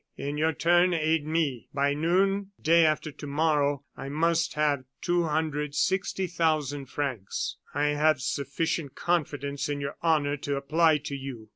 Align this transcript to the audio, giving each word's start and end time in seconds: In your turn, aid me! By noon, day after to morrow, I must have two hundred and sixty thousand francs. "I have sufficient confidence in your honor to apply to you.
In 0.17 0.35
your 0.35 0.51
turn, 0.53 0.95
aid 0.95 1.27
me! 1.27 1.67
By 1.75 1.93
noon, 1.93 2.53
day 2.59 2.87
after 2.87 3.11
to 3.11 3.27
morrow, 3.27 3.83
I 3.95 4.09
must 4.09 4.55
have 4.55 4.85
two 4.99 5.25
hundred 5.25 5.63
and 5.65 5.75
sixty 5.75 6.25
thousand 6.25 6.87
francs. 6.87 7.57
"I 7.75 7.89
have 7.89 8.19
sufficient 8.19 8.95
confidence 8.95 9.69
in 9.69 9.79
your 9.79 9.97
honor 10.01 10.37
to 10.37 10.55
apply 10.55 10.97
to 11.05 11.15
you. 11.15 11.49